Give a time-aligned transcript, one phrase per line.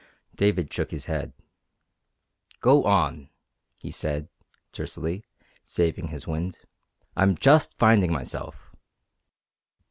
[0.33, 1.31] David shook his head.
[2.59, 3.29] "Go on,"
[3.83, 4.29] he said,
[4.71, 5.23] tersely,
[5.63, 6.61] saving his wind.
[7.15, 8.73] "I'm just finding myself."